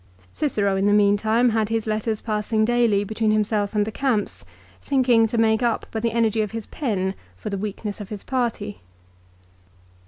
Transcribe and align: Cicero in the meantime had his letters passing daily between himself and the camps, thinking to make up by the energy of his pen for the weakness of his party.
Cicero 0.31 0.75
in 0.77 0.87
the 0.87 0.93
meantime 0.93 1.49
had 1.51 1.69
his 1.69 1.85
letters 1.85 2.21
passing 2.21 2.65
daily 2.65 3.03
between 3.03 3.29
himself 3.29 3.75
and 3.75 3.85
the 3.85 3.91
camps, 3.91 4.43
thinking 4.81 5.27
to 5.27 5.37
make 5.37 5.61
up 5.61 5.85
by 5.91 5.99
the 5.99 6.11
energy 6.11 6.41
of 6.41 6.49
his 6.49 6.65
pen 6.65 7.13
for 7.37 7.51
the 7.51 7.55
weakness 7.59 8.01
of 8.01 8.09
his 8.09 8.23
party. 8.23 8.81